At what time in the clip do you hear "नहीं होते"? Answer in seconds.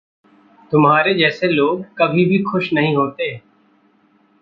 2.73-3.41